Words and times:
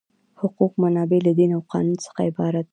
حقوقي 0.39 0.79
منابع 0.83 1.17
له 1.25 1.31
دین 1.39 1.51
او 1.57 1.61
قانون 1.71 1.97
څخه 2.05 2.19
عبارت 2.29 2.63
دي. 2.67 2.69